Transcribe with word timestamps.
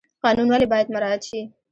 قانون 0.23 0.47
ولې 0.49 0.67
باید 0.73 0.91
مراعات 0.93 1.21
شي؟ 1.29 1.41